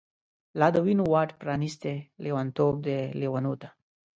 [0.59, 3.69] لا د وینو واټ پرانیستۍ، لیونتوب دی لیونوته